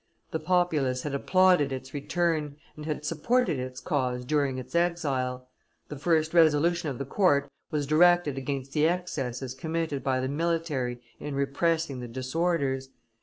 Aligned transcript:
The 0.31 0.39
populace 0.39 1.03
had 1.03 1.13
applauded 1.13 1.71
its 1.71 1.93
return 1.93 2.57
and 2.75 2.87
had 2.87 3.05
supported 3.05 3.59
its 3.59 3.79
cause 3.79 4.25
during 4.25 4.57
its 4.57 4.73
exile; 4.73 5.47
the 5.89 5.95
first 5.95 6.33
resolution 6.33 6.89
of 6.89 6.97
the 6.97 7.05
court 7.05 7.51
was 7.69 7.85
directed 7.85 8.35
against 8.35 8.73
the 8.73 8.87
excesses 8.87 9.53
committed 9.53 10.03
by 10.03 10.19
the 10.19 10.27
military 10.27 11.03
in 11.19 11.35
repressing 11.35 11.99
the 11.99 12.07
disorders. 12.07 12.89